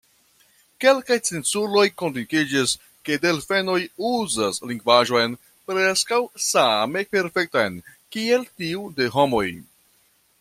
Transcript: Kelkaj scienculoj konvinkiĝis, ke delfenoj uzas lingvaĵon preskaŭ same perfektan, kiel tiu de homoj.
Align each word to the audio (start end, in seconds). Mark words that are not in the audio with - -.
Kelkaj 0.83 1.15
scienculoj 1.27 1.83
konvinkiĝis, 2.01 2.73
ke 3.09 3.17
delfenoj 3.25 3.77
uzas 4.13 4.59
lingvaĵon 4.71 5.37
preskaŭ 5.69 6.19
same 6.47 7.05
perfektan, 7.17 7.77
kiel 8.17 8.49
tiu 8.63 8.87
de 9.01 9.13
homoj. 9.19 9.47